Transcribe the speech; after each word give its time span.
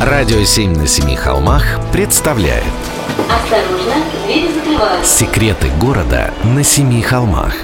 Радио 0.00 0.44
«Семь 0.44 0.76
на 0.76 0.86
семи 0.86 1.16
холмах» 1.16 1.64
представляет 1.90 2.62
Осторожно, 3.28 3.94
двери 4.24 4.48
закрываются. 4.54 5.18
Секреты 5.18 5.68
города 5.80 6.32
на 6.44 6.62
семи 6.62 7.02
холмах 7.02 7.54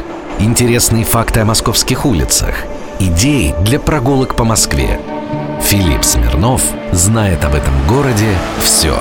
Интересные 0.40 1.04
факты 1.04 1.40
о 1.40 1.44
московских 1.44 2.04
улицах 2.04 2.56
Идеи 2.98 3.54
для 3.64 3.78
прогулок 3.78 4.34
по 4.34 4.42
Москве 4.42 5.00
Филипп 5.62 6.04
Смирнов 6.04 6.62
знает 6.90 7.44
об 7.44 7.54
этом 7.54 7.74
городе 7.86 8.36
все 8.60 8.96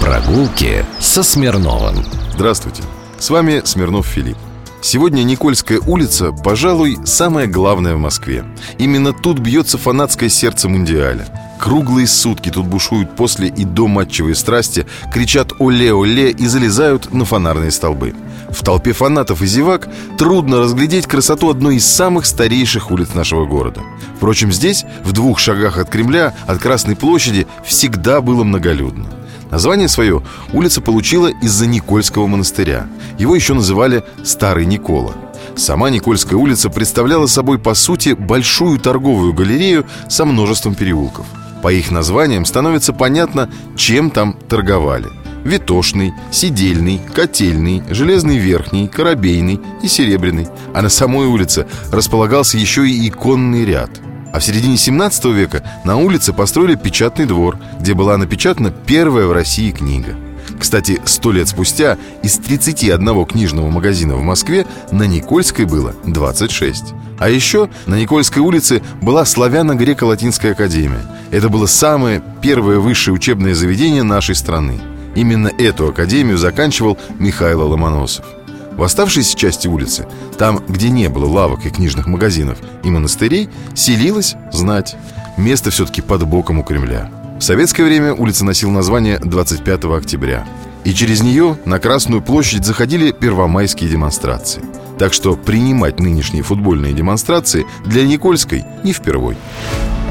Прогулки 0.00 0.84
со 0.98 1.22
Смирновым 1.22 2.04
Здравствуйте, 2.34 2.82
с 3.16 3.30
вами 3.30 3.62
Смирнов 3.64 4.06
Филипп. 4.06 4.38
Сегодня 4.80 5.22
Никольская 5.22 5.78
улица, 5.78 6.32
пожалуй, 6.32 6.98
самая 7.04 7.46
главная 7.46 7.94
в 7.94 7.98
Москве. 7.98 8.44
Именно 8.78 9.12
тут 9.12 9.38
бьется 9.38 9.78
фанатское 9.78 10.28
сердце 10.28 10.68
Мундиаля. 10.68 11.28
Круглые 11.62 12.08
сутки 12.08 12.50
тут 12.50 12.66
бушуют 12.66 13.14
после 13.14 13.46
и 13.46 13.62
до 13.62 13.86
матчевой 13.86 14.34
страсти, 14.34 14.84
кричат 15.12 15.52
«Оле-оле» 15.60 16.32
и 16.32 16.46
залезают 16.48 17.14
на 17.14 17.24
фонарные 17.24 17.70
столбы. 17.70 18.14
В 18.50 18.64
толпе 18.64 18.92
фанатов 18.92 19.42
и 19.42 19.46
зевак 19.46 19.88
трудно 20.18 20.58
разглядеть 20.58 21.06
красоту 21.06 21.50
одной 21.50 21.76
из 21.76 21.86
самых 21.86 22.26
старейших 22.26 22.90
улиц 22.90 23.14
нашего 23.14 23.46
города. 23.46 23.80
Впрочем, 24.16 24.50
здесь, 24.50 24.84
в 25.04 25.12
двух 25.12 25.38
шагах 25.38 25.78
от 25.78 25.88
Кремля, 25.88 26.34
от 26.48 26.58
Красной 26.58 26.96
площади, 26.96 27.46
всегда 27.64 28.20
было 28.20 28.42
многолюдно. 28.42 29.06
Название 29.52 29.86
свое 29.86 30.20
улица 30.52 30.80
получила 30.80 31.28
из-за 31.28 31.68
Никольского 31.68 32.26
монастыря. 32.26 32.88
Его 33.20 33.36
еще 33.36 33.54
называли 33.54 34.02
Старый 34.24 34.66
Никола. 34.66 35.12
Сама 35.54 35.90
Никольская 35.90 36.36
улица 36.36 36.70
представляла 36.70 37.28
собой, 37.28 37.60
по 37.60 37.74
сути, 37.74 38.14
большую 38.14 38.80
торговую 38.80 39.32
галерею 39.32 39.86
со 40.08 40.24
множеством 40.24 40.74
переулков. 40.74 41.24
По 41.62 41.72
их 41.72 41.90
названиям 41.90 42.44
становится 42.44 42.92
понятно, 42.92 43.48
чем 43.76 44.10
там 44.10 44.34
торговали. 44.48 45.08
Витошный, 45.44 46.12
Сидельный, 46.30 47.00
Котельный, 47.14 47.82
Железный 47.90 48.38
Верхний, 48.38 48.88
Коробейный 48.88 49.60
и 49.82 49.88
Серебряный. 49.88 50.48
А 50.74 50.82
на 50.82 50.88
самой 50.88 51.26
улице 51.26 51.66
располагался 51.90 52.58
еще 52.58 52.88
и 52.88 53.08
иконный 53.08 53.64
ряд– 53.64 53.90
а 54.32 54.38
в 54.38 54.44
середине 54.44 54.78
17 54.78 55.26
века 55.26 55.62
на 55.84 55.98
улице 55.98 56.32
построили 56.32 56.74
печатный 56.74 57.26
двор, 57.26 57.58
где 57.78 57.92
была 57.92 58.16
напечатана 58.16 58.70
первая 58.70 59.26
в 59.26 59.32
России 59.32 59.70
книга. 59.70 60.16
Кстати, 60.58 61.00
сто 61.04 61.32
лет 61.32 61.48
спустя 61.48 61.98
из 62.22 62.38
31 62.38 63.26
книжного 63.26 63.68
магазина 63.68 64.14
в 64.14 64.22
Москве 64.22 64.66
на 64.90 65.04
Никольской 65.04 65.66
было 65.66 65.94
26. 66.04 66.94
А 67.18 67.28
еще 67.28 67.68
на 67.86 67.96
Никольской 67.96 68.42
улице 68.42 68.82
была 69.00 69.24
Славяно-Греко-Латинская 69.24 70.52
академия. 70.52 71.02
Это 71.32 71.48
было 71.48 71.64
самое 71.64 72.22
первое 72.42 72.78
высшее 72.78 73.14
учебное 73.14 73.54
заведение 73.54 74.02
нашей 74.02 74.34
страны. 74.34 74.78
Именно 75.14 75.48
эту 75.48 75.88
академию 75.88 76.36
заканчивал 76.36 76.98
Михаил 77.18 77.66
Ломоносов. 77.66 78.26
В 78.72 78.82
оставшейся 78.82 79.34
части 79.34 79.66
улицы, 79.66 80.06
там, 80.38 80.62
где 80.68 80.90
не 80.90 81.08
было 81.08 81.26
лавок 81.26 81.64
и 81.64 81.70
книжных 81.70 82.06
магазинов 82.06 82.58
и 82.84 82.90
монастырей, 82.90 83.48
селилась 83.74 84.34
знать. 84.52 84.94
Место 85.38 85.70
все-таки 85.70 86.02
под 86.02 86.24
боком 86.24 86.58
у 86.58 86.62
Кремля. 86.64 87.10
В 87.38 87.42
советское 87.42 87.84
время 87.84 88.12
улица 88.12 88.44
носила 88.44 88.70
название 88.70 89.18
25 89.18 89.84
октября. 89.86 90.46
И 90.84 90.92
через 90.92 91.22
нее 91.22 91.56
на 91.64 91.78
Красную 91.78 92.20
площадь 92.20 92.66
заходили 92.66 93.10
первомайские 93.10 93.88
демонстрации. 93.88 94.62
Так 94.98 95.14
что 95.14 95.36
принимать 95.36 95.98
нынешние 95.98 96.42
футбольные 96.42 96.92
демонстрации 96.92 97.64
для 97.86 98.06
Никольской 98.06 98.64
не 98.84 98.92
впервой. 98.92 99.38